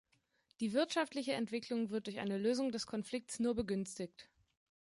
[0.61, 4.31] Die wirtschaftliche Entwicklung wird durch eine Lösung des Konflikts nur begünstigt.